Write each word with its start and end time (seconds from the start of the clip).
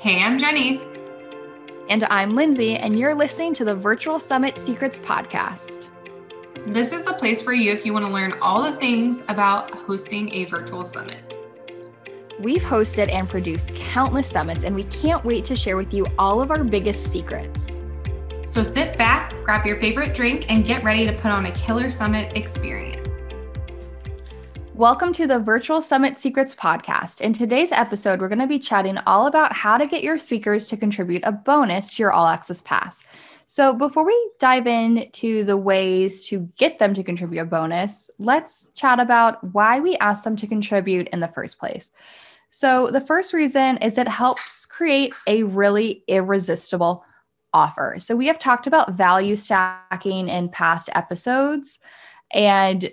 Hey, 0.00 0.22
I'm 0.22 0.38
Jenny. 0.38 0.80
And 1.90 2.04
I'm 2.04 2.34
Lindsay, 2.34 2.74
and 2.74 2.98
you're 2.98 3.14
listening 3.14 3.52
to 3.52 3.66
the 3.66 3.74
Virtual 3.74 4.18
Summit 4.18 4.58
Secrets 4.58 4.98
Podcast. 4.98 5.90
This 6.64 6.94
is 6.94 7.06
a 7.06 7.12
place 7.12 7.42
for 7.42 7.52
you 7.52 7.70
if 7.70 7.84
you 7.84 7.92
want 7.92 8.06
to 8.06 8.10
learn 8.10 8.32
all 8.40 8.62
the 8.62 8.72
things 8.78 9.22
about 9.28 9.70
hosting 9.74 10.32
a 10.32 10.46
virtual 10.46 10.86
summit. 10.86 11.34
We've 12.40 12.62
hosted 12.62 13.12
and 13.12 13.28
produced 13.28 13.74
countless 13.74 14.26
summits, 14.26 14.64
and 14.64 14.74
we 14.74 14.84
can't 14.84 15.22
wait 15.22 15.44
to 15.44 15.54
share 15.54 15.76
with 15.76 15.92
you 15.92 16.06
all 16.18 16.40
of 16.40 16.50
our 16.50 16.64
biggest 16.64 17.12
secrets. 17.12 17.82
So 18.46 18.62
sit 18.62 18.96
back, 18.96 19.34
grab 19.44 19.66
your 19.66 19.78
favorite 19.80 20.14
drink, 20.14 20.50
and 20.50 20.64
get 20.64 20.82
ready 20.82 21.04
to 21.04 21.12
put 21.12 21.30
on 21.30 21.44
a 21.44 21.52
killer 21.52 21.90
summit 21.90 22.38
experience. 22.38 22.99
Welcome 24.80 25.12
to 25.12 25.26
the 25.26 25.38
Virtual 25.38 25.82
Summit 25.82 26.18
Secrets 26.18 26.54
podcast. 26.54 27.20
In 27.20 27.34
today's 27.34 27.70
episode, 27.70 28.18
we're 28.18 28.30
going 28.30 28.38
to 28.38 28.46
be 28.46 28.58
chatting 28.58 28.96
all 29.06 29.26
about 29.26 29.52
how 29.52 29.76
to 29.76 29.86
get 29.86 30.02
your 30.02 30.16
speakers 30.16 30.68
to 30.68 30.76
contribute 30.78 31.20
a 31.26 31.32
bonus 31.32 31.94
to 31.94 32.02
your 32.02 32.12
All 32.12 32.26
Access 32.26 32.62
Pass. 32.62 33.02
So, 33.44 33.74
before 33.74 34.06
we 34.06 34.30
dive 34.38 34.66
into 34.66 35.44
the 35.44 35.58
ways 35.58 36.26
to 36.28 36.48
get 36.56 36.78
them 36.78 36.94
to 36.94 37.04
contribute 37.04 37.42
a 37.42 37.44
bonus, 37.44 38.08
let's 38.18 38.70
chat 38.74 39.00
about 39.00 39.44
why 39.52 39.80
we 39.80 39.98
ask 39.98 40.24
them 40.24 40.34
to 40.36 40.46
contribute 40.46 41.08
in 41.08 41.20
the 41.20 41.28
first 41.28 41.58
place. 41.58 41.90
So, 42.48 42.90
the 42.90 43.02
first 43.02 43.34
reason 43.34 43.76
is 43.82 43.98
it 43.98 44.08
helps 44.08 44.64
create 44.64 45.12
a 45.26 45.42
really 45.42 46.04
irresistible 46.08 47.04
offer. 47.52 47.96
So, 47.98 48.16
we 48.16 48.28
have 48.28 48.38
talked 48.38 48.66
about 48.66 48.94
value 48.94 49.36
stacking 49.36 50.30
in 50.30 50.48
past 50.48 50.88
episodes. 50.94 51.80
And 52.32 52.90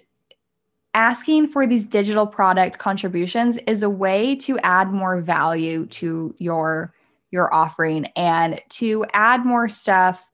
asking 0.93 1.47
for 1.47 1.67
these 1.67 1.85
digital 1.85 2.25
product 2.25 2.77
contributions 2.77 3.57
is 3.67 3.83
a 3.83 3.89
way 3.89 4.35
to 4.35 4.57
add 4.59 4.91
more 4.91 5.21
value 5.21 5.85
to 5.87 6.33
your 6.39 6.93
your 7.31 7.53
offering 7.53 8.05
and 8.15 8.61
to 8.69 9.05
add 9.13 9.45
more 9.45 9.67
stuff 9.67 10.25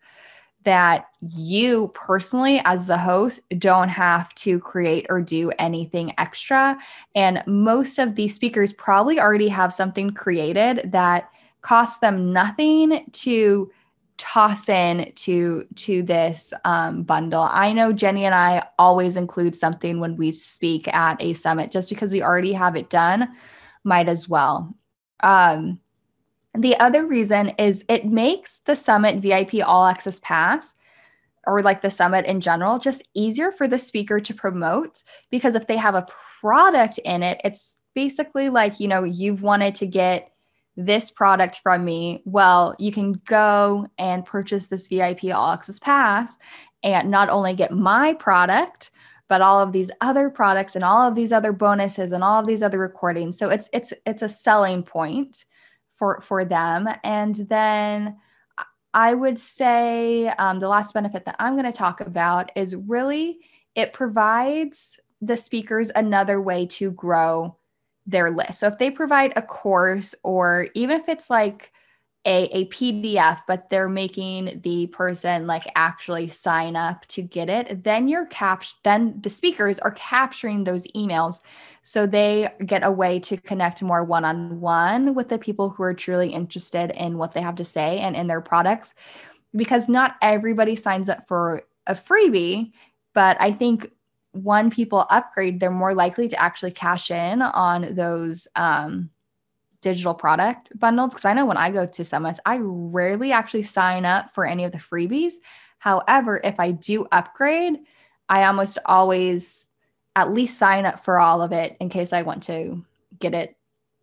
that 0.63 1.07
you 1.19 1.91
personally 1.93 2.61
as 2.65 2.87
the 2.87 2.97
host 2.97 3.39
don't 3.57 3.89
have 3.89 4.33
to 4.35 4.59
create 4.59 5.05
or 5.09 5.21
do 5.21 5.51
anything 5.59 6.13
extra. 6.17 6.77
And 7.15 7.43
most 7.45 7.99
of 7.99 8.15
these 8.15 8.35
speakers 8.35 8.71
probably 8.73 9.19
already 9.19 9.49
have 9.49 9.73
something 9.73 10.11
created 10.11 10.91
that 10.91 11.29
costs 11.61 11.99
them 11.99 12.31
nothing 12.31 13.05
to 13.11 13.71
toss 14.17 14.69
in 14.69 15.11
to 15.15 15.65
to 15.75 16.03
this 16.03 16.53
um, 16.65 17.03
bundle. 17.03 17.47
I 17.51 17.73
know 17.73 17.91
jenny 17.91 18.25
and 18.25 18.35
i 18.35 18.65
always 18.77 19.17
include 19.17 19.55
something 19.55 19.99
when 19.99 20.15
we 20.15 20.31
speak 20.31 20.87
at 20.93 21.21
a 21.21 21.33
summit. 21.33 21.71
Just 21.71 21.89
because 21.89 22.11
we 22.11 22.21
already 22.21 22.53
have 22.53 22.75
it 22.75 22.89
done 22.89 23.29
might 23.83 24.07
as 24.07 24.29
well. 24.29 24.75
Um, 25.21 25.79
the 26.55 26.77
other 26.79 27.07
reason 27.07 27.49
is 27.57 27.83
it 27.89 28.05
makes 28.05 28.59
the 28.59 28.75
summit 28.75 29.21
vip 29.21 29.53
all 29.65 29.85
access 29.85 30.19
pass 30.19 30.75
or 31.47 31.61
like 31.61 31.81
the 31.81 31.89
summit 31.89 32.25
in 32.25 32.39
general 32.39 32.79
just 32.79 33.07
easier 33.15 33.51
for 33.51 33.67
the 33.67 33.79
speaker 33.79 34.19
to 34.21 34.33
promote. 34.33 35.03
Because 35.31 35.55
if 35.55 35.67
they 35.67 35.77
have 35.77 35.95
a 35.95 36.07
product 36.39 36.99
in 36.99 37.23
it 37.23 37.41
it's 37.43 37.77
basically 37.95 38.49
like 38.49 38.79
you 38.79 38.87
know 38.87 39.03
you've 39.03 39.41
wanted 39.41 39.75
to 39.75 39.87
get 39.87 40.32
this 40.75 41.11
product 41.11 41.59
from 41.61 41.85
me, 41.85 42.21
well, 42.25 42.75
you 42.79 42.91
can 42.91 43.13
go 43.25 43.87
and 43.97 44.25
purchase 44.25 44.65
this 44.65 44.87
VIP 44.87 45.25
All 45.25 45.51
Access 45.51 45.79
Pass 45.79 46.37
and 46.83 47.09
not 47.11 47.29
only 47.29 47.53
get 47.53 47.71
my 47.71 48.13
product, 48.13 48.91
but 49.29 49.41
all 49.41 49.59
of 49.59 49.71
these 49.71 49.89
other 50.01 50.29
products 50.29 50.75
and 50.75 50.83
all 50.83 51.07
of 51.07 51.15
these 51.15 51.31
other 51.31 51.53
bonuses 51.53 52.11
and 52.11 52.23
all 52.23 52.39
of 52.39 52.47
these 52.47 52.61
other 52.61 52.79
recordings. 52.79 53.37
So 53.37 53.49
it's 53.49 53.69
it's 53.73 53.93
it's 54.05 54.21
a 54.21 54.29
selling 54.29 54.83
point 54.83 55.45
for 55.95 56.21
for 56.21 56.43
them. 56.43 56.89
And 57.03 57.35
then 57.35 58.17
I 58.93 59.13
would 59.13 59.39
say 59.39 60.27
um, 60.27 60.59
the 60.59 60.67
last 60.67 60.93
benefit 60.93 61.25
that 61.25 61.35
I'm 61.39 61.53
going 61.53 61.65
to 61.65 61.71
talk 61.71 62.01
about 62.01 62.51
is 62.55 62.75
really 62.75 63.39
it 63.75 63.93
provides 63.93 64.99
the 65.21 65.37
speakers 65.37 65.89
another 65.95 66.41
way 66.41 66.67
to 66.67 66.91
grow 66.91 67.57
their 68.05 68.31
list. 68.31 68.59
So 68.59 68.67
if 68.67 68.77
they 68.77 68.91
provide 68.91 69.33
a 69.35 69.41
course 69.41 70.13
or 70.23 70.67
even 70.73 70.99
if 70.99 71.07
it's 71.09 71.29
like 71.29 71.71
a, 72.25 72.43
a 72.57 72.65
PDF, 72.67 73.41
but 73.47 73.69
they're 73.69 73.89
making 73.89 74.61
the 74.63 74.87
person 74.87 75.45
like 75.45 75.69
actually 75.75 76.29
sign 76.29 76.75
up 76.75 77.05
to 77.07 77.21
get 77.21 77.49
it, 77.49 77.83
then 77.83 78.07
you're 78.07 78.27
cap 78.27 78.63
then 78.83 79.19
the 79.21 79.29
speakers 79.29 79.79
are 79.79 79.91
capturing 79.91 80.63
those 80.63 80.87
emails. 80.95 81.41
So 81.81 82.07
they 82.07 82.49
get 82.65 82.83
a 82.83 82.91
way 82.91 83.19
to 83.19 83.37
connect 83.37 83.81
more 83.81 84.03
one-on-one 84.03 85.15
with 85.15 85.27
the 85.27 85.37
people 85.37 85.69
who 85.69 85.83
are 85.83 85.93
truly 85.93 86.29
interested 86.29 86.91
in 86.91 87.17
what 87.17 87.33
they 87.33 87.41
have 87.41 87.55
to 87.55 87.65
say 87.65 87.99
and 87.99 88.15
in 88.15 88.27
their 88.27 88.41
products. 88.41 88.95
Because 89.55 89.89
not 89.89 90.15
everybody 90.21 90.75
signs 90.75 91.09
up 91.09 91.27
for 91.27 91.63
a 91.85 91.93
freebie, 91.93 92.71
but 93.13 93.37
I 93.39 93.51
think 93.51 93.91
when 94.33 94.69
people 94.69 95.05
upgrade, 95.09 95.59
they're 95.59 95.71
more 95.71 95.93
likely 95.93 96.27
to 96.27 96.41
actually 96.41 96.71
cash 96.71 97.11
in 97.11 97.41
on 97.41 97.95
those 97.95 98.47
um, 98.55 99.09
digital 99.81 100.13
product 100.13 100.77
bundles. 100.77 101.11
Because 101.11 101.25
I 101.25 101.33
know 101.33 101.45
when 101.45 101.57
I 101.57 101.69
go 101.69 101.85
to 101.85 102.03
summits, 102.03 102.39
I 102.45 102.59
rarely 102.61 103.31
actually 103.31 103.63
sign 103.63 104.05
up 104.05 104.33
for 104.33 104.45
any 104.45 104.63
of 104.65 104.71
the 104.71 104.79
freebies. 104.79 105.33
However, 105.77 106.41
if 106.43 106.59
I 106.59 106.71
do 106.71 107.05
upgrade, 107.11 107.79
I 108.27 108.45
almost 108.45 108.79
always 108.85 109.67
at 110.15 110.31
least 110.31 110.57
sign 110.57 110.85
up 110.85 111.03
for 111.03 111.19
all 111.19 111.41
of 111.41 111.51
it 111.51 111.77
in 111.79 111.89
case 111.89 112.13
I 112.13 112.23
want 112.23 112.43
to 112.43 112.83
get 113.19 113.33
it, 113.33 113.55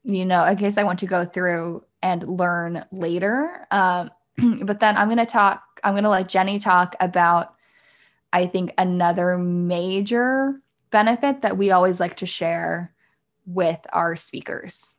you 0.04 0.24
know, 0.24 0.44
in 0.44 0.56
case 0.56 0.78
I 0.78 0.84
want 0.84 1.00
to 1.00 1.06
go 1.06 1.24
through 1.24 1.84
and 2.02 2.22
learn 2.38 2.84
later. 2.92 3.66
Um, 3.70 4.10
but 4.62 4.80
then 4.80 4.96
I'm 4.96 5.08
going 5.08 5.18
to 5.18 5.26
talk, 5.26 5.62
I'm 5.82 5.94
going 5.94 6.04
to 6.04 6.10
let 6.10 6.28
Jenny 6.28 6.58
talk 6.58 6.94
about 7.00 7.54
I 8.32 8.46
think 8.46 8.72
another 8.78 9.38
major 9.38 10.60
benefit 10.90 11.42
that 11.42 11.56
we 11.56 11.70
always 11.70 12.00
like 12.00 12.16
to 12.18 12.26
share 12.26 12.92
with 13.46 13.78
our 13.92 14.16
speakers. 14.16 14.96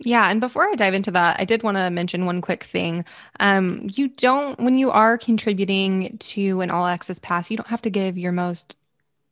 Yeah. 0.00 0.30
And 0.30 0.40
before 0.40 0.68
I 0.68 0.74
dive 0.74 0.94
into 0.94 1.10
that, 1.12 1.40
I 1.40 1.44
did 1.44 1.62
want 1.62 1.76
to 1.76 1.90
mention 1.90 2.24
one 2.24 2.40
quick 2.40 2.64
thing. 2.64 3.04
Um, 3.40 3.88
you 3.92 4.08
don't, 4.08 4.58
when 4.60 4.78
you 4.78 4.90
are 4.90 5.18
contributing 5.18 6.18
to 6.18 6.60
an 6.60 6.70
all 6.70 6.86
access 6.86 7.18
pass, 7.18 7.50
you 7.50 7.56
don't 7.56 7.68
have 7.68 7.82
to 7.82 7.90
give 7.90 8.16
your 8.16 8.32
most 8.32 8.76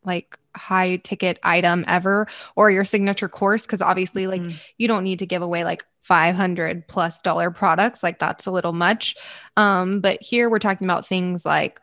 like 0.04 0.36
high 0.56 0.96
ticket 0.96 1.38
item 1.42 1.84
ever 1.86 2.26
or 2.56 2.70
your 2.70 2.84
signature 2.84 3.28
course. 3.28 3.64
Cause 3.64 3.82
obviously, 3.82 4.26
like, 4.26 4.42
mm-hmm. 4.42 4.56
you 4.76 4.88
don't 4.88 5.04
need 5.04 5.20
to 5.20 5.26
give 5.26 5.42
away 5.42 5.62
like 5.62 5.84
500 6.02 6.88
plus 6.88 7.22
dollar 7.22 7.50
products. 7.52 8.02
Like, 8.02 8.18
that's 8.18 8.46
a 8.46 8.50
little 8.50 8.72
much. 8.72 9.16
Um, 9.56 10.00
but 10.00 10.20
here 10.20 10.50
we're 10.50 10.58
talking 10.58 10.86
about 10.86 11.06
things 11.06 11.46
like 11.46 11.80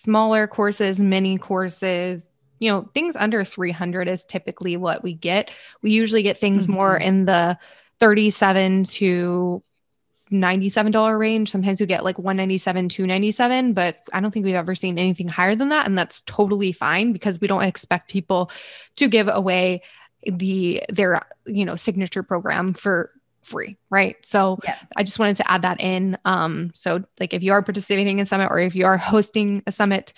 smaller 0.00 0.46
courses, 0.46 0.98
mini 0.98 1.36
courses, 1.38 2.28
you 2.58 2.70
know, 2.70 2.88
things 2.94 3.16
under 3.16 3.44
300 3.44 4.08
is 4.08 4.24
typically 4.24 4.76
what 4.76 5.02
we 5.02 5.14
get. 5.14 5.50
We 5.82 5.90
usually 5.90 6.22
get 6.22 6.38
things 6.38 6.64
mm-hmm. 6.64 6.72
more 6.72 6.96
in 6.96 7.24
the 7.24 7.58
37 8.00 8.84
to 8.84 9.62
$97 10.30 11.18
range. 11.18 11.50
Sometimes 11.50 11.80
we 11.80 11.86
get 11.86 12.04
like 12.04 12.18
197, 12.18 12.88
297, 12.88 13.72
but 13.72 13.98
I 14.12 14.20
don't 14.20 14.30
think 14.30 14.44
we've 14.44 14.54
ever 14.54 14.74
seen 14.74 14.98
anything 14.98 15.28
higher 15.28 15.54
than 15.54 15.70
that. 15.70 15.86
And 15.86 15.98
that's 15.98 16.22
totally 16.22 16.72
fine 16.72 17.12
because 17.12 17.40
we 17.40 17.48
don't 17.48 17.62
expect 17.62 18.10
people 18.10 18.50
to 18.96 19.08
give 19.08 19.28
away 19.28 19.82
the 20.26 20.82
their 20.90 21.22
you 21.46 21.64
know 21.64 21.76
signature 21.76 22.22
program 22.22 22.74
for 22.74 23.10
free, 23.42 23.76
right? 23.90 24.16
So 24.24 24.58
yeah. 24.64 24.76
I 24.96 25.02
just 25.02 25.18
wanted 25.18 25.36
to 25.38 25.50
add 25.50 25.62
that 25.62 25.80
in. 25.80 26.18
Um, 26.24 26.70
so 26.74 27.04
like 27.18 27.34
if 27.34 27.42
you 27.42 27.52
are 27.52 27.62
participating 27.62 28.18
in 28.18 28.26
summit 28.26 28.48
or 28.50 28.58
if 28.58 28.74
you 28.74 28.86
are 28.86 28.96
hosting 28.96 29.62
a 29.66 29.72
summit, 29.72 30.12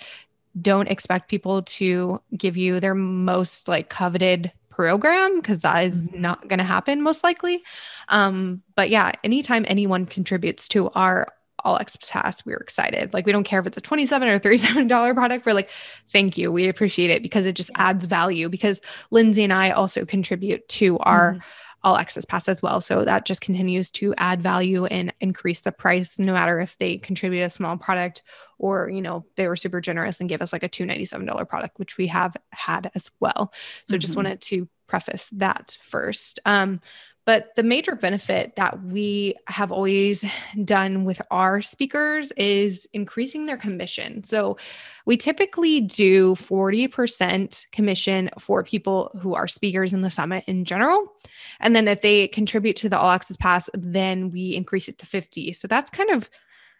don't 0.61 0.87
expect 0.87 1.29
people 1.29 1.63
to 1.63 2.21
give 2.37 2.57
you 2.57 2.79
their 2.79 2.95
most 2.95 3.67
like 3.67 3.89
coveted 3.89 4.51
program 4.69 5.39
because 5.39 5.59
that 5.59 5.85
is 5.85 6.07
mm-hmm. 6.07 6.21
not 6.21 6.47
going 6.47 6.59
to 6.59 6.65
happen 6.65 7.01
most 7.01 7.23
likely. 7.23 7.63
Um, 8.09 8.61
but 8.75 8.89
yeah, 8.89 9.11
anytime 9.23 9.65
anyone 9.67 10.05
contributes 10.05 10.67
to 10.69 10.89
our 10.91 11.27
all 11.65 11.79
access 11.79 12.09
pass, 12.11 12.45
we're 12.45 12.57
excited. 12.57 13.13
Like 13.13 13.25
we 13.25 13.31
don't 13.31 13.45
care 13.45 13.59
if 13.59 13.65
it's 13.65 13.77
a 13.77 13.81
27 13.81 14.27
or 14.27 14.37
37 14.37 14.87
dollar 14.89 15.13
product. 15.13 15.45
We're 15.45 15.53
like, 15.53 15.69
thank 16.09 16.37
you. 16.37 16.51
We 16.51 16.67
appreciate 16.67 17.09
it 17.09 17.23
because 17.23 17.45
it 17.45 17.55
just 17.55 17.71
adds 17.77 18.05
value 18.05 18.49
because 18.49 18.81
Lindsay 19.11 19.43
and 19.43 19.53
I 19.53 19.71
also 19.71 20.05
contribute 20.05 20.67
to 20.69 20.97
our 20.99 21.33
mm-hmm 21.33 21.39
all 21.83 21.97
access 21.97 22.25
pass 22.25 22.47
as 22.47 22.61
well. 22.61 22.81
So 22.81 23.03
that 23.03 23.25
just 23.25 23.41
continues 23.41 23.91
to 23.91 24.13
add 24.17 24.41
value 24.41 24.85
and 24.85 25.13
increase 25.19 25.61
the 25.61 25.71
price, 25.71 26.17
no 26.17 26.33
matter 26.33 26.59
if 26.59 26.77
they 26.77 26.97
contribute 26.97 27.43
a 27.43 27.49
small 27.49 27.77
product 27.77 28.21
or, 28.57 28.89
you 28.89 29.01
know, 29.01 29.25
they 29.35 29.47
were 29.47 29.55
super 29.55 29.81
generous 29.81 30.19
and 30.19 30.29
gave 30.29 30.41
us 30.41 30.53
like 30.53 30.63
a 30.63 30.69
$297 30.69 31.49
product, 31.49 31.79
which 31.79 31.97
we 31.97 32.07
have 32.07 32.35
had 32.51 32.89
as 32.95 33.11
well. 33.19 33.51
So 33.85 33.93
mm-hmm. 33.93 33.99
just 33.99 34.15
wanted 34.15 34.41
to 34.41 34.69
preface 34.87 35.29
that 35.33 35.77
first. 35.81 36.39
Um, 36.45 36.79
But 37.25 37.55
the 37.55 37.63
major 37.63 37.95
benefit 37.95 38.55
that 38.57 38.83
we 38.83 39.35
have 39.47 39.71
always 39.71 40.25
done 40.65 41.05
with 41.05 41.21
our 41.31 41.61
speakers 41.61 42.31
is 42.31 42.85
increasing 42.91 43.45
their 43.45 43.57
commission. 43.57 44.23
So 44.25 44.57
we 45.05 45.15
typically 45.15 45.79
do 45.79 46.35
40% 46.35 47.65
commission 47.71 48.29
for 48.39 48.63
people 48.63 49.17
who 49.21 49.35
are 49.35 49.47
speakers 49.47 49.93
in 49.93 50.01
the 50.01 50.11
summit 50.11 50.43
in 50.47 50.65
general. 50.65 51.13
And 51.61 51.75
then 51.75 51.87
if 51.87 52.01
they 52.01 52.27
contribute 52.27 52.75
to 52.77 52.89
the 52.89 52.99
All 52.99 53.11
Access 53.11 53.37
Pass, 53.37 53.69
then 53.73 54.29
we 54.29 54.55
increase 54.55 54.89
it 54.89 54.97
to 54.97 55.05
50. 55.05 55.53
So 55.53 55.67
that's 55.67 55.89
kind 55.89 56.09
of 56.09 56.29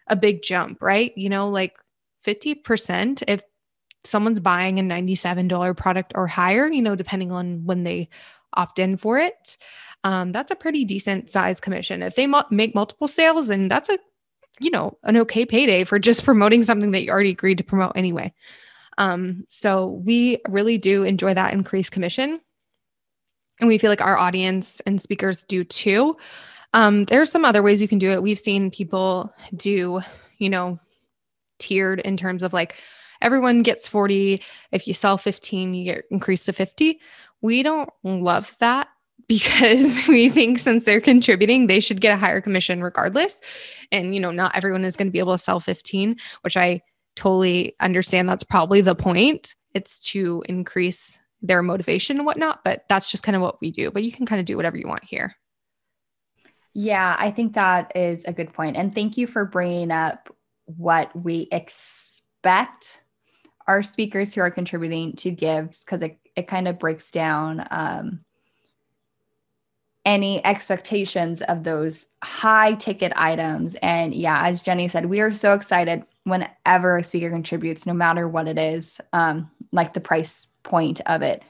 a 0.08 0.16
big 0.16 0.42
jump, 0.42 0.82
right? 0.82 1.16
You 1.16 1.30
know, 1.30 1.48
like 1.48 1.78
50% 2.26 3.22
if 3.28 3.42
someone's 4.04 4.40
buying 4.40 4.78
a 4.78 4.82
$97 4.82 5.76
product 5.76 6.12
or 6.14 6.26
higher, 6.26 6.66
you 6.66 6.82
know, 6.82 6.94
depending 6.94 7.32
on 7.32 7.64
when 7.64 7.84
they 7.84 8.10
opt 8.52 8.78
in 8.78 8.96
for 8.96 9.18
it 9.18 9.56
um, 10.04 10.32
that's 10.32 10.50
a 10.50 10.56
pretty 10.56 10.84
decent 10.84 11.30
size 11.30 11.60
commission. 11.60 12.02
If 12.02 12.14
they 12.14 12.28
make 12.50 12.74
multiple 12.74 13.08
sales, 13.08 13.48
and 13.48 13.70
that's 13.70 13.88
a, 13.88 13.98
you 14.60 14.70
know, 14.70 14.96
an 15.02 15.16
okay 15.16 15.46
payday 15.46 15.84
for 15.84 15.98
just 15.98 16.24
promoting 16.24 16.62
something 16.62 16.92
that 16.92 17.02
you 17.02 17.10
already 17.10 17.30
agreed 17.30 17.58
to 17.58 17.64
promote 17.64 17.92
anyway. 17.96 18.32
Um, 18.98 19.44
so 19.48 19.86
we 20.04 20.38
really 20.48 20.78
do 20.78 21.02
enjoy 21.02 21.34
that 21.34 21.52
increased 21.52 21.90
commission. 21.90 22.40
And 23.60 23.68
we 23.68 23.78
feel 23.78 23.90
like 23.90 24.02
our 24.02 24.16
audience 24.16 24.80
and 24.80 25.00
speakers 25.00 25.42
do 25.44 25.64
too. 25.64 26.16
Um, 26.74 27.04
there's 27.04 27.30
some 27.30 27.44
other 27.44 27.62
ways 27.62 27.80
you 27.80 27.88
can 27.88 27.98
do 27.98 28.10
it. 28.10 28.22
We've 28.22 28.38
seen 28.38 28.70
people 28.70 29.32
do, 29.56 30.00
you 30.38 30.50
know, 30.50 30.78
tiered 31.58 32.00
in 32.00 32.16
terms 32.16 32.42
of 32.42 32.52
like 32.52 32.76
everyone 33.22 33.62
gets 33.62 33.88
40. 33.88 34.42
If 34.72 34.86
you 34.86 34.94
sell 34.94 35.16
15, 35.16 35.74
you 35.74 35.84
get 35.84 36.04
increased 36.10 36.46
to 36.46 36.52
50. 36.52 37.00
We 37.42 37.62
don't 37.62 37.90
love 38.02 38.56
that 38.58 38.88
because 39.28 40.00
we 40.08 40.28
think 40.28 40.58
since 40.58 40.84
they're 40.84 41.00
contributing, 41.00 41.66
they 41.66 41.80
should 41.80 42.00
get 42.00 42.12
a 42.12 42.16
higher 42.16 42.40
commission 42.40 42.82
regardless. 42.82 43.40
And, 43.92 44.14
you 44.14 44.20
know, 44.20 44.30
not 44.30 44.56
everyone 44.56 44.84
is 44.84 44.96
going 44.96 45.08
to 45.08 45.12
be 45.12 45.18
able 45.18 45.32
to 45.32 45.38
sell 45.38 45.60
15, 45.60 46.16
which 46.42 46.56
I 46.56 46.82
totally 47.16 47.74
understand 47.80 48.28
that's 48.28 48.44
probably 48.44 48.80
the 48.80 48.94
point. 48.94 49.54
It's 49.72 49.98
to 50.10 50.42
increase 50.48 51.18
their 51.42 51.62
motivation 51.62 52.16
and 52.16 52.26
whatnot, 52.26 52.64
but 52.64 52.84
that's 52.88 53.10
just 53.10 53.22
kind 53.22 53.36
of 53.36 53.42
what 53.42 53.60
we 53.60 53.70
do. 53.70 53.90
But 53.90 54.02
you 54.02 54.12
can 54.12 54.26
kind 54.26 54.40
of 54.40 54.46
do 54.46 54.56
whatever 54.56 54.76
you 54.76 54.88
want 54.88 55.04
here. 55.04 55.36
Yeah, 56.72 57.14
I 57.18 57.30
think 57.30 57.54
that 57.54 57.92
is 57.94 58.24
a 58.24 58.32
good 58.32 58.52
point. 58.52 58.76
And 58.76 58.94
thank 58.94 59.16
you 59.16 59.26
for 59.26 59.44
bringing 59.44 59.90
up 59.90 60.34
what 60.64 61.14
we 61.14 61.48
expect 61.52 63.02
our 63.66 63.82
speakers 63.82 64.34
who 64.34 64.40
are 64.40 64.50
contributing 64.50 65.14
to 65.16 65.30
give 65.30 65.70
because 65.70 66.02
it, 66.02 66.18
it 66.34 66.48
kind 66.48 66.66
of 66.66 66.78
breaks 66.78 67.10
down 67.10 67.66
um, 67.70 68.20
any 70.04 70.44
expectations 70.44 71.42
of 71.42 71.64
those 71.64 72.06
high 72.22 72.74
ticket 72.74 73.12
items. 73.16 73.74
And 73.76 74.14
yeah, 74.14 74.46
as 74.46 74.62
Jenny 74.62 74.88
said, 74.88 75.06
we 75.06 75.20
are 75.20 75.32
so 75.32 75.54
excited 75.54 76.04
whenever 76.24 76.98
a 76.98 77.02
speaker 77.02 77.30
contributes, 77.30 77.86
no 77.86 77.94
matter 77.94 78.28
what 78.28 78.48
it 78.48 78.58
is, 78.58 79.00
um, 79.12 79.50
like 79.72 79.94
the 79.94 80.00
price 80.00 80.46
point 80.62 81.00
of 81.06 81.22
it, 81.22 81.42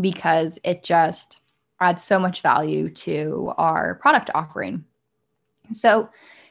because 0.00 0.58
it 0.64 0.84
just 0.84 1.38
adds 1.80 2.02
so 2.02 2.18
much 2.18 2.40
value 2.40 2.88
to 2.90 3.52
our 3.56 3.96
product 3.96 4.30
offering. 4.34 4.84
So 5.72 6.08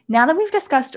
now 0.08 0.26
that 0.26 0.38
we've 0.38 0.52
discussed 0.52 0.96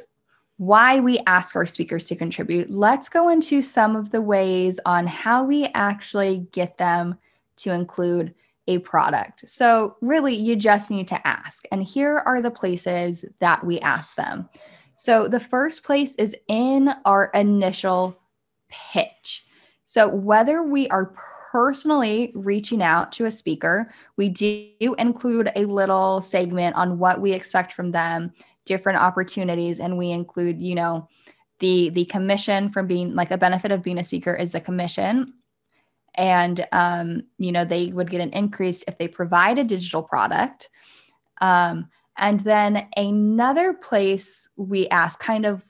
why 0.59 1.01
we 1.01 1.19
ask 1.27 1.57
our 1.57 1.67
speakers 1.67 2.05
to 2.05 2.17
contribute, 2.17 2.71
let's 2.71 3.09
go 3.09 3.31
into 3.31 3.63
some 3.63 3.97
of 3.97 4.11
the 4.11 4.21
ways 4.21 4.79
on 4.85 5.07
how 5.07 5.43
we 5.43 5.65
actually 5.75 6.47
get 6.53 6.77
them 6.77 7.17
to 7.57 7.73
include 7.73 8.35
a 8.71 8.79
product. 8.79 9.49
So, 9.49 9.97
really, 10.01 10.35
you 10.35 10.55
just 10.57 10.91
need 10.91 11.09
to 11.09 11.27
ask. 11.27 11.67
And 11.73 11.83
here 11.83 12.23
are 12.25 12.41
the 12.41 12.51
places 12.51 13.25
that 13.41 13.67
we 13.67 13.81
ask 13.81 14.15
them. 14.15 14.49
So, 14.97 15.29
the 15.29 15.41
first 15.41 15.83
place 15.83 16.15
is 16.15 16.37
in 16.49 16.91
our 17.05 17.31
initial 17.35 18.17
pitch. 18.69 19.45
So, 19.85 20.09
whether 20.09 20.63
we 20.63 20.89
are 20.89 21.13
personally 21.51 22.33
reaching 22.37 22.81
out 22.81 23.11
to 23.13 23.27
a 23.27 23.31
speaker, 23.33 23.93
we 24.17 24.29
do 24.29 24.95
include 24.99 25.51
a 25.57 25.65
little 25.65 26.21
segment 26.21 26.77
on 26.77 26.99
what 26.99 27.21
we 27.21 27.33
expect 27.33 27.73
from 27.73 27.91
them, 27.91 28.33
different 28.67 29.01
opportunities, 29.01 29.81
and 29.81 29.99
we 29.99 30.13
include, 30.13 30.63
you 30.63 30.77
know, 30.77 31.09
the 31.59 31.91
the 31.91 32.05
commission 32.07 32.71
from 32.71 32.87
being 32.87 33.15
like 33.15 33.33
a 33.33 33.37
benefit 33.37 33.73
of 33.73 33.83
being 33.83 33.99
a 33.99 34.05
speaker 34.05 34.35
is 34.35 34.53
the 34.53 34.61
commission 34.61 35.35
and 36.21 36.67
um, 36.73 37.23
you 37.39 37.51
know 37.51 37.65
they 37.65 37.87
would 37.87 38.11
get 38.11 38.21
an 38.21 38.31
increase 38.31 38.85
if 38.87 38.99
they 38.99 39.09
provide 39.09 39.59
a 39.59 39.65
digital 39.65 40.03
product. 40.03 40.69
Um, 41.41 41.89
and 42.19 42.39
then 42.41 42.87
another 42.97 43.73
place 43.73 44.47
we 44.57 44.87
ask 44.89 45.19
kind 45.19 45.47
of 45.47 45.65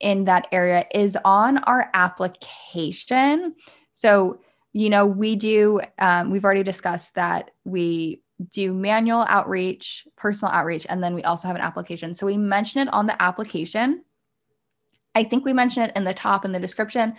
in 0.00 0.24
that 0.24 0.48
area 0.50 0.84
is 0.92 1.16
on 1.24 1.58
our 1.58 1.88
application. 1.94 3.54
So 3.94 4.40
you 4.72 4.90
know 4.90 5.06
we 5.06 5.36
do 5.36 5.80
um, 6.00 6.30
we've 6.30 6.44
already 6.44 6.64
discussed 6.64 7.14
that 7.14 7.52
we 7.64 8.22
do 8.50 8.74
manual 8.74 9.24
outreach 9.28 10.06
personal 10.16 10.52
outreach 10.52 10.84
and 10.90 11.02
then 11.02 11.14
we 11.14 11.22
also 11.22 11.46
have 11.46 11.56
an 11.56 11.62
application. 11.62 12.12
So 12.12 12.26
we 12.26 12.36
mention 12.36 12.86
it 12.86 12.92
on 12.92 13.06
the 13.06 13.22
application. 13.22 14.02
I 15.14 15.22
think 15.24 15.46
we 15.46 15.52
mention 15.52 15.84
it 15.84 15.92
in 15.96 16.04
the 16.04 16.12
top 16.12 16.44
in 16.44 16.52
the 16.52 16.60
description 16.60 17.14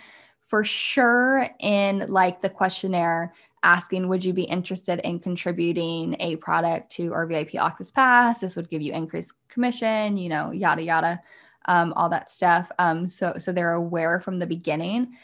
for 0.48 0.64
sure 0.64 1.48
in 1.60 2.04
like 2.08 2.42
the 2.42 2.48
questionnaire 2.50 3.32
asking 3.62 4.08
would 4.08 4.24
you 4.24 4.32
be 4.32 4.44
interested 4.44 5.00
in 5.00 5.18
contributing 5.18 6.16
a 6.20 6.36
product 6.36 6.90
to 6.92 7.12
our 7.12 7.26
vip 7.26 7.54
access 7.54 7.90
pass? 7.90 8.40
This 8.40 8.56
would 8.56 8.70
give 8.70 8.82
you 8.82 8.92
increased 8.92 9.32
commission 9.48 10.16
you 10.16 10.28
know 10.28 10.50
yada 10.50 10.82
yada 10.82 11.20
um, 11.66 11.92
all 11.96 12.08
that 12.08 12.30
stuff. 12.30 12.70
Um, 12.78 13.06
so 13.06 13.34
so 13.38 13.52
they're 13.52 13.74
aware 13.74 14.20
from 14.20 14.38
the 14.38 14.46
beginning. 14.46 15.16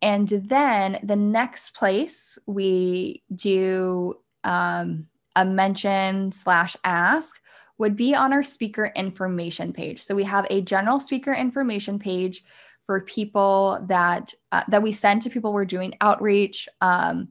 And 0.00 0.28
then 0.28 0.98
the 1.04 1.16
next 1.16 1.76
place 1.76 2.36
we 2.46 3.22
do 3.32 4.14
um, 4.42 5.06
a 5.36 5.44
mention 5.44 6.32
slash 6.32 6.76
ask 6.82 7.40
would 7.78 7.96
be 7.96 8.14
on 8.14 8.32
our 8.32 8.42
speaker 8.42 8.92
information 8.96 9.72
page. 9.72 10.02
So 10.02 10.14
we 10.14 10.24
have 10.24 10.46
a 10.50 10.60
general 10.60 10.98
speaker 10.98 11.32
information 11.32 11.98
page 11.98 12.44
for 12.92 13.00
people 13.00 13.82
that 13.88 14.34
uh, 14.52 14.64
that 14.68 14.82
we 14.82 14.92
send 14.92 15.22
to 15.22 15.30
people 15.30 15.54
we're 15.54 15.64
doing 15.64 15.96
outreach 16.02 16.68
um, 16.82 17.28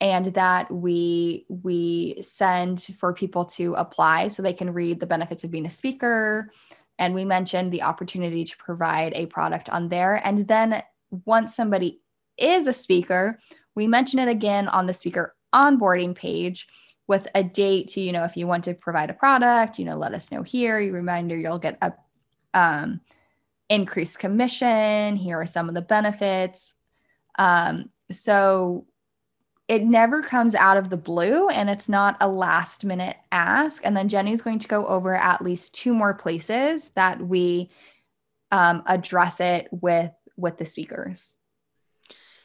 and 0.00 0.32
that 0.32 0.72
we 0.72 1.44
we 1.50 2.16
send 2.22 2.86
for 2.98 3.12
people 3.12 3.44
to 3.44 3.74
apply 3.74 4.28
so 4.28 4.42
they 4.42 4.54
can 4.54 4.72
read 4.72 4.98
the 4.98 5.04
benefits 5.04 5.44
of 5.44 5.50
being 5.50 5.66
a 5.66 5.70
speaker. 5.70 6.50
And 6.98 7.12
we 7.12 7.26
mentioned 7.26 7.70
the 7.70 7.82
opportunity 7.82 8.44
to 8.44 8.56
provide 8.56 9.12
a 9.12 9.26
product 9.26 9.68
on 9.68 9.90
there. 9.90 10.26
And 10.26 10.48
then 10.48 10.82
once 11.26 11.54
somebody 11.54 12.00
is 12.38 12.66
a 12.66 12.72
speaker 12.72 13.38
we 13.74 13.86
mention 13.86 14.18
it 14.20 14.28
again 14.28 14.68
on 14.68 14.86
the 14.86 14.94
speaker 14.94 15.34
onboarding 15.54 16.14
page 16.14 16.66
with 17.08 17.28
a 17.34 17.44
date 17.44 17.88
to 17.88 18.00
you 18.00 18.10
know 18.10 18.24
if 18.24 18.38
you 18.38 18.46
want 18.46 18.64
to 18.64 18.72
provide 18.72 19.10
a 19.10 19.14
product 19.14 19.78
you 19.78 19.84
know 19.84 19.98
let 19.98 20.14
us 20.14 20.32
know 20.32 20.42
here. 20.42 20.80
You 20.80 20.92
reminder 20.92 21.36
you'll 21.36 21.58
get 21.58 21.76
a 21.82 21.92
um, 22.54 23.02
increased 23.68 24.18
commission. 24.18 25.16
Here 25.16 25.40
are 25.40 25.46
some 25.46 25.68
of 25.68 25.74
the 25.74 25.82
benefits. 25.82 26.74
Um, 27.38 27.90
so 28.10 28.86
it 29.68 29.84
never 29.84 30.22
comes 30.22 30.54
out 30.54 30.76
of 30.76 30.90
the 30.90 30.96
blue 30.96 31.48
and 31.48 31.70
it's 31.70 31.88
not 31.88 32.16
a 32.20 32.28
last 32.28 32.84
minute 32.84 33.16
ask. 33.30 33.80
And 33.84 33.96
then 33.96 34.08
Jenny's 34.08 34.42
going 34.42 34.58
to 34.58 34.68
go 34.68 34.86
over 34.86 35.16
at 35.16 35.42
least 35.42 35.74
two 35.74 35.94
more 35.94 36.14
places 36.14 36.90
that 36.94 37.20
we 37.20 37.70
um, 38.50 38.82
address 38.86 39.40
it 39.40 39.68
with 39.70 40.12
with 40.36 40.58
the 40.58 40.64
speakers. 40.64 41.34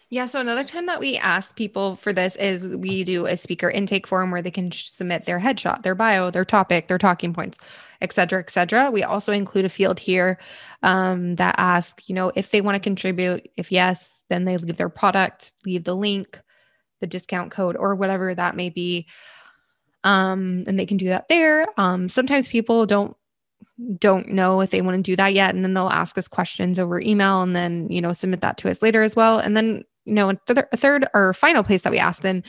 Yeah. 0.09 0.25
So 0.25 0.39
another 0.39 0.63
time 0.63 0.85
that 0.85 1.01
we 1.01 1.17
ask 1.17 1.53
people 1.57 1.97
for 1.97 2.13
this 2.13 2.37
is 2.37 2.69
we 2.69 3.03
do 3.03 3.25
a 3.25 3.35
speaker 3.35 3.69
intake 3.69 4.07
form 4.07 4.31
where 4.31 4.41
they 4.41 4.51
can 4.51 4.71
submit 4.71 5.25
their 5.25 5.39
headshot, 5.39 5.83
their 5.83 5.95
bio, 5.95 6.31
their 6.31 6.45
topic, 6.45 6.87
their 6.87 6.97
talking 6.97 7.33
points, 7.33 7.57
et 8.01 8.13
cetera, 8.13 8.39
et 8.39 8.49
cetera. 8.49 8.89
We 8.89 9.03
also 9.03 9.33
include 9.33 9.65
a 9.65 9.69
field 9.69 9.99
here 9.99 10.37
um, 10.81 11.35
that 11.35 11.55
asks, 11.57 12.07
you 12.07 12.15
know, 12.15 12.31
if 12.35 12.51
they 12.51 12.61
want 12.61 12.75
to 12.75 12.79
contribute. 12.79 13.49
If 13.57 13.69
yes, 13.69 14.23
then 14.29 14.45
they 14.45 14.55
leave 14.55 14.77
their 14.77 14.87
product, 14.87 15.53
leave 15.65 15.83
the 15.83 15.95
link, 15.95 16.39
the 17.01 17.07
discount 17.07 17.51
code, 17.51 17.75
or 17.75 17.93
whatever 17.93 18.33
that 18.33 18.55
may 18.55 18.69
be. 18.69 19.07
Um, 20.05 20.63
and 20.67 20.79
they 20.79 20.85
can 20.85 20.95
do 20.95 21.09
that 21.09 21.27
there. 21.27 21.65
Um, 21.75 22.07
sometimes 22.07 22.47
people 22.47 22.85
don't 22.85 23.17
don't 23.99 24.29
know 24.29 24.61
if 24.61 24.71
they 24.71 24.81
want 24.81 24.95
to 24.95 25.01
do 25.01 25.15
that 25.15 25.33
yet 25.35 25.53
and 25.53 25.63
then 25.63 25.75
they'll 25.75 25.89
ask 25.89 26.17
us 26.17 26.27
questions 26.27 26.79
over 26.79 26.99
email 26.99 27.43
and 27.43 27.55
then 27.55 27.87
you 27.91 28.01
know 28.01 28.11
submit 28.11 28.41
that 28.41 28.57
to 28.57 28.69
us 28.69 28.81
later 28.81 29.03
as 29.03 29.15
well 29.15 29.37
and 29.37 29.55
then 29.55 29.83
you 30.07 30.13
know, 30.13 30.33
th- 30.47 30.65
third 30.75 31.07
or 31.13 31.33
final 31.33 31.63
place 31.63 31.83
that 31.83 31.91
we 31.91 31.99
ask 31.99 32.21
them 32.21 32.41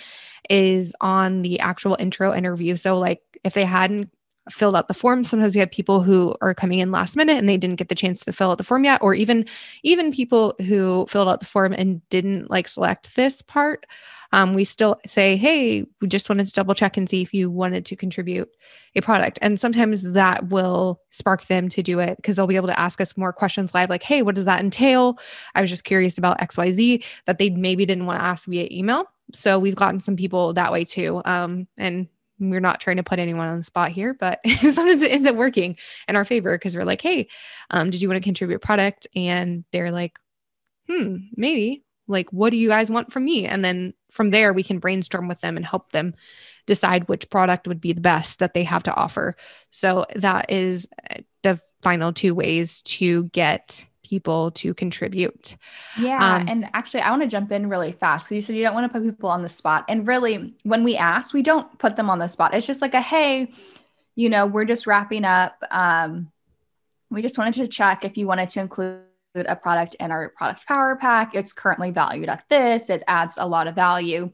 is 0.48 0.94
on 1.00 1.42
the 1.42 1.60
actual 1.60 1.96
intro 1.98 2.34
interview. 2.34 2.76
So, 2.76 2.96
like, 2.96 3.20
if 3.44 3.54
they 3.54 3.64
hadn't 3.64 4.10
filled 4.50 4.76
out 4.76 4.88
the 4.88 4.94
form. 4.94 5.24
Sometimes 5.24 5.54
we 5.54 5.60
have 5.60 5.70
people 5.70 6.02
who 6.02 6.34
are 6.40 6.54
coming 6.54 6.78
in 6.78 6.90
last 6.90 7.16
minute 7.16 7.36
and 7.36 7.48
they 7.48 7.56
didn't 7.56 7.76
get 7.76 7.88
the 7.88 7.94
chance 7.94 8.24
to 8.24 8.32
fill 8.32 8.50
out 8.50 8.58
the 8.58 8.64
form 8.64 8.84
yet, 8.84 9.02
or 9.02 9.14
even 9.14 9.44
even 9.82 10.12
people 10.12 10.54
who 10.66 11.06
filled 11.08 11.28
out 11.28 11.40
the 11.40 11.46
form 11.46 11.72
and 11.72 12.06
didn't 12.08 12.50
like 12.50 12.68
select 12.68 13.14
this 13.16 13.42
part. 13.42 13.86
Um, 14.32 14.54
we 14.54 14.64
still 14.64 15.00
say, 15.06 15.36
hey, 15.36 15.84
we 16.00 16.08
just 16.08 16.28
wanted 16.28 16.46
to 16.46 16.52
double 16.52 16.74
check 16.74 16.96
and 16.96 17.08
see 17.08 17.22
if 17.22 17.32
you 17.32 17.50
wanted 17.50 17.86
to 17.86 17.96
contribute 17.96 18.48
a 18.94 19.00
product. 19.00 19.38
And 19.40 19.58
sometimes 19.58 20.12
that 20.12 20.48
will 20.48 21.00
spark 21.10 21.46
them 21.46 21.68
to 21.70 21.82
do 21.82 21.98
it 21.98 22.16
because 22.16 22.36
they'll 22.36 22.46
be 22.46 22.56
able 22.56 22.68
to 22.68 22.78
ask 22.78 23.00
us 23.00 23.16
more 23.16 23.32
questions 23.32 23.74
live, 23.74 23.90
like, 23.90 24.02
hey, 24.02 24.22
what 24.22 24.34
does 24.34 24.44
that 24.44 24.60
entail? 24.60 25.18
I 25.54 25.60
was 25.60 25.70
just 25.70 25.84
curious 25.84 26.18
about 26.18 26.38
XYZ 26.40 27.04
that 27.26 27.38
they 27.38 27.50
maybe 27.50 27.86
didn't 27.86 28.06
want 28.06 28.18
to 28.18 28.24
ask 28.24 28.46
via 28.46 28.68
email. 28.70 29.04
So 29.32 29.58
we've 29.58 29.76
gotten 29.76 30.00
some 30.00 30.16
people 30.16 30.52
that 30.54 30.72
way 30.72 30.84
too. 30.84 31.22
Um, 31.24 31.66
and 31.76 32.08
we're 32.40 32.60
not 32.60 32.80
trying 32.80 32.96
to 32.98 33.02
put 33.02 33.18
anyone 33.18 33.48
on 33.48 33.58
the 33.58 33.64
spot 33.64 33.90
here, 33.90 34.14
but 34.14 34.40
sometimes 34.60 35.02
it 35.02 35.12
ends 35.12 35.26
up 35.26 35.36
working 35.36 35.76
in 36.06 36.16
our 36.16 36.24
favor 36.24 36.56
because 36.56 36.76
we're 36.76 36.84
like, 36.84 37.00
hey, 37.00 37.28
um, 37.70 37.90
did 37.90 38.00
you 38.00 38.08
want 38.08 38.22
to 38.22 38.26
contribute 38.26 38.56
a 38.56 38.60
product? 38.60 39.06
And 39.14 39.64
they're 39.72 39.90
like, 39.90 40.18
hmm, 40.88 41.16
maybe. 41.34 41.84
Like, 42.06 42.32
what 42.32 42.50
do 42.50 42.56
you 42.56 42.68
guys 42.68 42.90
want 42.90 43.12
from 43.12 43.24
me? 43.24 43.44
And 43.44 43.64
then 43.64 43.92
from 44.10 44.30
there, 44.30 44.52
we 44.52 44.62
can 44.62 44.78
brainstorm 44.78 45.28
with 45.28 45.40
them 45.40 45.56
and 45.56 45.66
help 45.66 45.92
them 45.92 46.14
decide 46.66 47.08
which 47.08 47.30
product 47.30 47.66
would 47.66 47.80
be 47.80 47.92
the 47.92 48.00
best 48.00 48.38
that 48.38 48.54
they 48.54 48.64
have 48.64 48.82
to 48.84 48.94
offer. 48.94 49.34
So 49.70 50.04
that 50.16 50.50
is 50.50 50.88
uh, 51.10 51.18
the 51.42 51.60
final 51.82 52.12
two 52.12 52.34
ways 52.34 52.82
to 52.82 53.24
get 53.24 53.84
people 54.02 54.50
to 54.52 54.74
contribute. 54.74 55.56
Yeah. 55.98 56.36
Um, 56.36 56.48
and 56.48 56.70
actually, 56.72 57.00
I 57.00 57.10
want 57.10 57.22
to 57.22 57.28
jump 57.28 57.52
in 57.52 57.68
really 57.68 57.92
fast 57.92 58.26
because 58.26 58.36
you 58.36 58.42
said 58.42 58.56
you 58.56 58.62
don't 58.62 58.74
want 58.74 58.90
to 58.90 58.98
put 58.98 59.06
people 59.06 59.28
on 59.30 59.42
the 59.42 59.48
spot. 59.48 59.84
And 59.88 60.06
really, 60.06 60.54
when 60.62 60.84
we 60.84 60.96
ask, 60.96 61.34
we 61.34 61.42
don't 61.42 61.78
put 61.78 61.96
them 61.96 62.10
on 62.10 62.18
the 62.18 62.28
spot. 62.28 62.54
It's 62.54 62.66
just 62.66 62.82
like 62.82 62.94
a, 62.94 63.00
hey, 63.00 63.52
you 64.14 64.28
know, 64.28 64.46
we're 64.46 64.64
just 64.64 64.86
wrapping 64.86 65.24
up. 65.24 65.62
Um, 65.70 66.32
we 67.10 67.22
just 67.22 67.38
wanted 67.38 67.54
to 67.54 67.68
check 67.68 68.04
if 68.04 68.16
you 68.16 68.26
wanted 68.26 68.50
to 68.50 68.60
include 68.60 69.02
a 69.46 69.56
product 69.56 69.94
in 70.00 70.10
our 70.10 70.30
product 70.30 70.66
power 70.66 70.96
pack. 70.96 71.34
It's 71.34 71.52
currently 71.52 71.90
valued 71.90 72.28
at 72.28 72.44
this, 72.48 72.90
it 72.90 73.02
adds 73.06 73.34
a 73.36 73.46
lot 73.46 73.66
of 73.66 73.74
value 73.74 74.30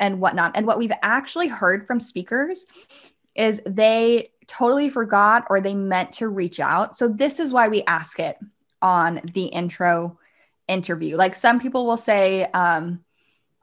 and 0.00 0.20
whatnot. 0.20 0.52
And 0.54 0.66
what 0.66 0.78
we've 0.78 0.92
actually 1.02 1.48
heard 1.48 1.86
from 1.86 2.00
speakers 2.00 2.64
is 3.34 3.60
they 3.66 4.30
totally 4.46 4.90
forgot 4.90 5.46
or 5.50 5.60
they 5.60 5.74
meant 5.74 6.14
to 6.14 6.28
reach 6.28 6.60
out. 6.60 6.96
So, 6.96 7.08
this 7.08 7.40
is 7.40 7.52
why 7.52 7.68
we 7.68 7.84
ask 7.84 8.18
it 8.18 8.36
on 8.82 9.20
the 9.34 9.46
intro 9.46 10.18
interview. 10.68 11.16
Like 11.16 11.34
some 11.34 11.60
people 11.60 11.86
will 11.86 11.96
say, 11.96 12.44
um, 12.44 13.04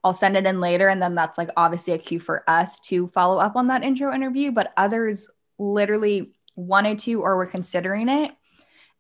I'll 0.04 0.14
send 0.14 0.36
it 0.36 0.46
in 0.46 0.60
later. 0.60 0.90
And 0.90 1.02
then 1.02 1.16
that's 1.16 1.38
like 1.38 1.50
obviously 1.56 1.94
a 1.94 1.98
cue 1.98 2.20
for 2.20 2.44
us 2.50 2.80
to 2.82 3.08
follow 3.10 3.38
up 3.38 3.56
on 3.56 3.68
that 3.68 3.84
intro 3.84 4.14
interview. 4.14 4.52
But 4.52 4.74
others 4.78 5.28
literally 5.60 6.32
wanted 6.56 7.00
to 7.00 7.22
or 7.22 7.38
were 7.38 7.46
considering 7.46 8.10
it. 8.10 8.32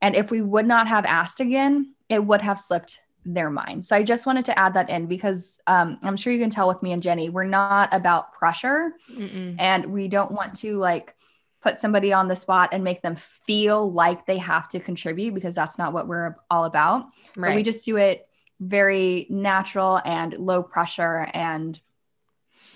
And 0.01 0.15
if 0.15 0.31
we 0.31 0.41
would 0.41 0.65
not 0.65 0.88
have 0.88 1.05
asked 1.05 1.39
again, 1.39 1.93
it 2.10 2.24
would 2.24 2.41
have 2.41 2.60
slipped 2.60 3.01
their 3.24 3.50
mind. 3.50 3.86
So 3.86 3.96
I 3.96 4.03
just 4.03 4.25
wanted 4.25 4.46
to 4.46 4.58
add 4.58 4.74
that 4.74 4.89
in 4.89 5.05
because 5.05 5.60
um, 5.67 6.00
I'm 6.01 6.17
sure 6.17 6.34
you 6.34 6.39
can 6.39 6.50
tell 6.50 6.67
with 6.67 6.81
me 6.81 6.91
and 6.91 7.03
Jenny, 7.03 7.29
we're 7.29 7.43
not 7.43 7.93
about 7.93 8.34
pressure 8.34 8.93
Mm-mm. 9.12 9.55
and 9.60 9.86
we 9.88 10.08
don't 10.08 10.31
want 10.31 10.55
to 10.58 10.77
like 10.77 11.15
put 11.62 11.79
somebody 11.79 12.12
on 12.12 12.27
the 12.27 12.36
spot 12.36 12.70
and 12.72 12.84
make 12.84 13.01
them 13.03 13.15
feel 13.15 13.91
like 13.91 14.25
they 14.25 14.38
have 14.38 14.67
to 14.70 14.79
contribute 14.79 15.36
because 15.36 15.53
that's 15.53 15.77
not 15.77 15.93
what 15.93 16.08
we're 16.08 16.36
all 16.50 16.65
about. 16.65 17.10
Right. 17.36 17.50
But 17.50 17.55
we 17.55 17.63
just 17.63 17.86
do 17.86 17.98
it 17.98 18.27
very 18.60 19.27
natural 19.29 20.01
and 20.03 20.34
low 20.34 20.63
pressure. 20.63 21.29
And 21.34 21.79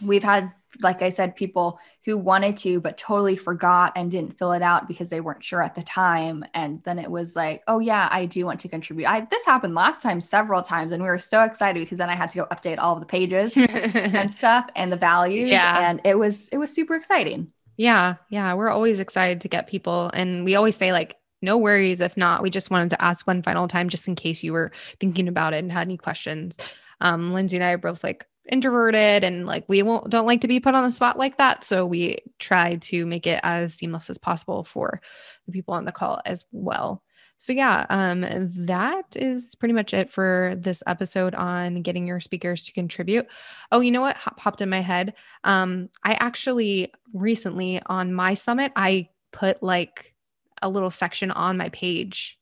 we've 0.03 0.23
had, 0.23 0.51
like 0.81 1.01
I 1.01 1.09
said, 1.09 1.35
people 1.35 1.79
who 2.03 2.17
wanted 2.17 2.57
to, 2.57 2.79
but 2.79 2.97
totally 2.97 3.35
forgot 3.35 3.93
and 3.95 4.11
didn't 4.11 4.37
fill 4.37 4.51
it 4.51 4.61
out 4.61 4.87
because 4.87 5.09
they 5.09 5.21
weren't 5.21 5.43
sure 5.43 5.61
at 5.61 5.75
the 5.75 5.83
time. 5.83 6.43
And 6.53 6.81
then 6.83 6.99
it 6.99 7.09
was 7.09 7.35
like, 7.35 7.63
oh, 7.67 7.79
yeah, 7.79 8.07
I 8.11 8.25
do 8.25 8.45
want 8.45 8.59
to 8.61 8.67
contribute. 8.67 9.07
I, 9.07 9.27
this 9.31 9.45
happened 9.45 9.75
last 9.75 10.01
time 10.01 10.21
several 10.21 10.61
times. 10.61 10.91
And 10.91 11.01
we 11.01 11.09
were 11.09 11.19
so 11.19 11.43
excited 11.43 11.79
because 11.79 11.97
then 11.97 12.09
I 12.09 12.15
had 12.15 12.29
to 12.31 12.37
go 12.37 12.45
update 12.45 12.77
all 12.79 12.95
of 12.95 12.99
the 12.99 13.05
pages 13.05 13.53
and 13.55 14.31
stuff 14.31 14.67
and 14.75 14.91
the 14.91 14.97
values. 14.97 15.51
Yeah. 15.51 15.89
And 15.89 16.01
it 16.03 16.17
was, 16.17 16.47
it 16.49 16.57
was 16.57 16.71
super 16.73 16.95
exciting. 16.95 17.51
Yeah. 17.77 18.15
Yeah. 18.29 18.53
We're 18.53 18.69
always 18.69 18.99
excited 18.99 19.41
to 19.41 19.47
get 19.47 19.67
people. 19.67 20.09
And 20.13 20.45
we 20.45 20.55
always 20.55 20.75
say, 20.75 20.91
like, 20.91 21.17
no 21.41 21.57
worries 21.57 22.01
if 22.01 22.17
not. 22.17 22.41
We 22.41 22.49
just 22.49 22.71
wanted 22.71 22.89
to 22.91 23.01
ask 23.01 23.27
one 23.27 23.43
final 23.43 23.67
time 23.67 23.89
just 23.89 24.07
in 24.07 24.15
case 24.15 24.43
you 24.43 24.53
were 24.53 24.71
thinking 24.99 25.27
about 25.27 25.53
it 25.53 25.57
and 25.57 25.71
had 25.71 25.87
any 25.87 25.97
questions. 25.97 26.57
Um, 27.01 27.33
Lindsay 27.33 27.57
and 27.57 27.63
I 27.63 27.71
are 27.71 27.77
both 27.77 28.03
like 28.03 28.25
introverted 28.51 29.23
and 29.23 29.45
like 29.45 29.65
we 29.67 29.81
won't 29.81 30.09
don't 30.09 30.27
like 30.27 30.41
to 30.41 30.47
be 30.47 30.59
put 30.59 30.75
on 30.75 30.83
the 30.83 30.91
spot 30.91 31.17
like 31.17 31.37
that. 31.37 31.63
So 31.63 31.85
we 31.85 32.17
try 32.39 32.75
to 32.75 33.05
make 33.05 33.25
it 33.27 33.39
as 33.43 33.73
seamless 33.73 34.09
as 34.09 34.17
possible 34.17 34.63
for 34.63 35.01
the 35.45 35.51
people 35.51 35.73
on 35.73 35.85
the 35.85 35.91
call 35.91 36.19
as 36.25 36.45
well. 36.51 37.01
So 37.37 37.51
yeah, 37.53 37.85
um, 37.89 38.25
that 38.31 39.05
is 39.15 39.55
pretty 39.55 39.73
much 39.73 39.93
it 39.93 40.09
for 40.09 40.53
this 40.57 40.81
episode 40.87 41.35
on 41.35 41.81
getting 41.81 42.07
your 42.07 42.19
speakers 42.19 42.63
to 42.65 42.71
contribute. 42.71 43.27
Oh, 43.71 43.81
you 43.81 43.91
know 43.91 44.01
what 44.01 44.17
popped 44.37 44.61
in 44.61 44.69
my 44.69 44.79
head? 44.79 45.13
Um, 45.43 45.89
I 46.03 46.13
actually 46.13 46.93
recently 47.13 47.81
on 47.87 48.13
my 48.13 48.35
summit, 48.35 48.71
I 48.75 49.09
put 49.31 49.61
like 49.61 50.13
a 50.61 50.69
little 50.69 50.91
section 50.91 51.29
on 51.31 51.57
my 51.57 51.69
page 51.69 52.39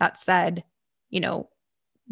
that 0.00 0.18
said, 0.18 0.64
you 1.08 1.20
know, 1.20 1.48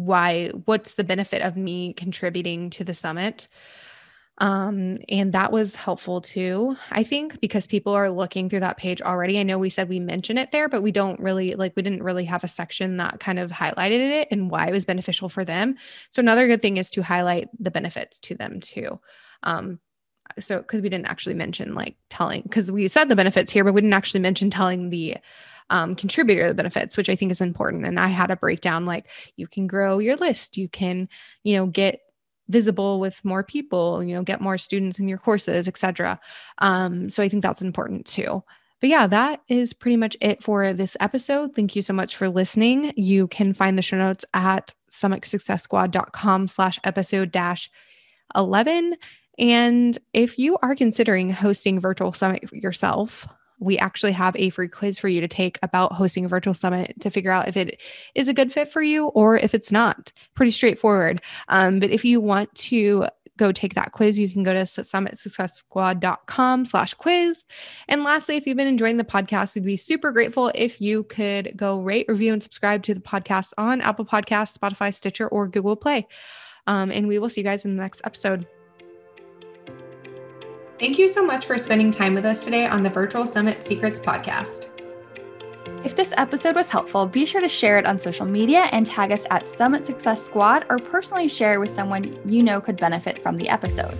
why, 0.00 0.48
what's 0.64 0.94
the 0.94 1.04
benefit 1.04 1.42
of 1.42 1.56
me 1.56 1.92
contributing 1.92 2.70
to 2.70 2.84
the 2.84 2.94
summit? 2.94 3.48
Um, 4.38 4.98
and 5.10 5.34
that 5.34 5.52
was 5.52 5.74
helpful 5.74 6.22
too, 6.22 6.74
I 6.90 7.02
think, 7.02 7.38
because 7.40 7.66
people 7.66 7.92
are 7.92 8.08
looking 8.08 8.48
through 8.48 8.60
that 8.60 8.78
page 8.78 9.02
already. 9.02 9.38
I 9.38 9.42
know 9.42 9.58
we 9.58 9.68
said 9.68 9.90
we 9.90 10.00
mention 10.00 10.38
it 10.38 10.52
there, 10.52 10.66
but 10.70 10.82
we 10.82 10.90
don't 10.90 11.20
really 11.20 11.54
like, 11.54 11.74
we 11.76 11.82
didn't 11.82 12.02
really 12.02 12.24
have 12.24 12.42
a 12.42 12.48
section 12.48 12.96
that 12.96 13.20
kind 13.20 13.38
of 13.38 13.50
highlighted 13.50 14.10
it 14.10 14.28
and 14.30 14.50
why 14.50 14.66
it 14.66 14.72
was 14.72 14.86
beneficial 14.86 15.28
for 15.28 15.44
them. 15.44 15.76
So, 16.10 16.20
another 16.20 16.46
good 16.46 16.62
thing 16.62 16.78
is 16.78 16.88
to 16.92 17.02
highlight 17.02 17.50
the 17.58 17.70
benefits 17.70 18.18
to 18.20 18.34
them 18.34 18.60
too. 18.60 18.98
Um, 19.42 19.78
so, 20.38 20.56
because 20.56 20.80
we 20.80 20.88
didn't 20.88 21.10
actually 21.10 21.34
mention 21.34 21.74
like 21.74 21.96
telling, 22.08 22.40
because 22.40 22.72
we 22.72 22.88
said 22.88 23.10
the 23.10 23.16
benefits 23.16 23.52
here, 23.52 23.64
but 23.64 23.74
we 23.74 23.82
didn't 23.82 23.92
actually 23.92 24.20
mention 24.20 24.48
telling 24.48 24.88
the 24.88 25.18
um, 25.70 25.94
contributor 25.94 26.48
the 26.48 26.54
benefits, 26.54 26.96
which 26.96 27.08
I 27.08 27.16
think 27.16 27.32
is 27.32 27.40
important. 27.40 27.86
And 27.86 27.98
I 27.98 28.08
had 28.08 28.30
a 28.30 28.36
breakdown 28.36 28.84
like 28.86 29.08
you 29.36 29.46
can 29.46 29.66
grow 29.66 29.98
your 29.98 30.16
list, 30.16 30.56
you 30.56 30.68
can, 30.68 31.08
you 31.42 31.56
know, 31.56 31.66
get 31.66 32.00
visible 32.48 33.00
with 33.00 33.24
more 33.24 33.42
people, 33.42 34.02
you 34.02 34.14
know, 34.14 34.22
get 34.22 34.40
more 34.40 34.58
students 34.58 34.98
in 34.98 35.08
your 35.08 35.18
courses, 35.18 35.68
etc. 35.68 36.20
Um, 36.58 37.08
so 37.08 37.22
I 37.22 37.28
think 37.28 37.42
that's 37.42 37.62
important 37.62 38.06
too. 38.06 38.42
But 38.80 38.88
yeah, 38.88 39.06
that 39.06 39.42
is 39.48 39.72
pretty 39.72 39.96
much 39.96 40.16
it 40.20 40.42
for 40.42 40.72
this 40.72 40.96
episode. 41.00 41.54
Thank 41.54 41.76
you 41.76 41.82
so 41.82 41.92
much 41.92 42.16
for 42.16 42.28
listening. 42.28 42.92
You 42.96 43.28
can 43.28 43.52
find 43.52 43.76
the 43.76 43.82
show 43.82 43.98
notes 43.98 44.24
at 44.34 44.74
summitsuccesssquad.com 44.90 46.48
slash 46.48 46.80
episode 46.82 47.30
dash 47.30 47.70
11. 48.34 48.96
And 49.38 49.98
if 50.12 50.38
you 50.38 50.56
are 50.62 50.74
considering 50.74 51.30
hosting 51.30 51.78
virtual 51.78 52.12
summit 52.12 52.50
yourself, 52.52 53.26
we 53.60 53.78
actually 53.78 54.12
have 54.12 54.34
a 54.36 54.50
free 54.50 54.68
quiz 54.68 54.98
for 54.98 55.08
you 55.08 55.20
to 55.20 55.28
take 55.28 55.58
about 55.62 55.92
hosting 55.92 56.24
a 56.24 56.28
virtual 56.28 56.54
summit 56.54 56.94
to 57.00 57.10
figure 57.10 57.30
out 57.30 57.46
if 57.46 57.56
it 57.56 57.80
is 58.14 58.26
a 58.26 58.34
good 58.34 58.52
fit 58.52 58.72
for 58.72 58.82
you 58.82 59.06
or 59.08 59.36
if 59.36 59.54
it's 59.54 59.70
not. 59.70 60.12
Pretty 60.34 60.50
straightforward. 60.50 61.22
Um, 61.48 61.78
but 61.78 61.90
if 61.90 62.04
you 62.04 62.20
want 62.20 62.52
to 62.56 63.06
go 63.36 63.52
take 63.52 63.74
that 63.74 63.92
quiz, 63.92 64.18
you 64.18 64.28
can 64.28 64.42
go 64.42 64.52
to 64.52 64.62
summitsuccesssquad.com 64.62 66.66
slash 66.66 66.94
quiz. 66.94 67.44
And 67.88 68.02
lastly, 68.04 68.36
if 68.36 68.46
you've 68.46 68.56
been 68.56 68.66
enjoying 68.66 68.96
the 68.98 69.04
podcast, 69.04 69.54
we'd 69.54 69.64
be 69.64 69.76
super 69.76 70.10
grateful 70.12 70.50
if 70.54 70.80
you 70.80 71.04
could 71.04 71.52
go 71.56 71.80
rate, 71.80 72.06
review, 72.08 72.32
and 72.32 72.42
subscribe 72.42 72.82
to 72.84 72.94
the 72.94 73.00
podcast 73.00 73.52
on 73.56 73.80
Apple 73.80 74.04
Podcasts, 74.04 74.58
Spotify, 74.58 74.92
Stitcher, 74.92 75.28
or 75.28 75.48
Google 75.48 75.76
Play. 75.76 76.06
Um, 76.66 76.90
and 76.90 77.08
we 77.08 77.18
will 77.18 77.30
see 77.30 77.40
you 77.40 77.46
guys 77.46 77.64
in 77.64 77.76
the 77.76 77.82
next 77.82 78.02
episode. 78.04 78.46
Thank 80.80 80.98
you 80.98 81.08
so 81.08 81.22
much 81.22 81.44
for 81.44 81.58
spending 81.58 81.90
time 81.90 82.14
with 82.14 82.24
us 82.24 82.42
today 82.42 82.66
on 82.66 82.82
the 82.82 82.88
Virtual 82.88 83.26
Summit 83.26 83.62
Secrets 83.62 84.00
podcast. 84.00 84.68
If 85.84 85.94
this 85.94 86.14
episode 86.16 86.56
was 86.56 86.70
helpful, 86.70 87.04
be 87.04 87.26
sure 87.26 87.42
to 87.42 87.50
share 87.50 87.78
it 87.78 87.84
on 87.84 87.98
social 87.98 88.24
media 88.24 88.60
and 88.72 88.86
tag 88.86 89.12
us 89.12 89.26
at 89.30 89.46
Summit 89.46 89.84
Success 89.84 90.24
Squad 90.24 90.64
or 90.70 90.78
personally 90.78 91.28
share 91.28 91.60
with 91.60 91.74
someone 91.74 92.18
you 92.24 92.42
know 92.42 92.62
could 92.62 92.78
benefit 92.78 93.22
from 93.22 93.36
the 93.36 93.46
episode. 93.50 93.94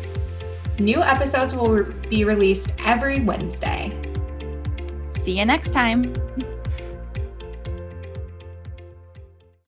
New 0.79 1.03
episodes 1.03 1.55
will 1.55 1.85
be 2.09 2.25
released 2.25 2.73
every 2.87 3.21
Wednesday. 3.21 3.93
See 5.21 5.39
you 5.39 5.45
next 5.45 5.75
time. 5.75 6.15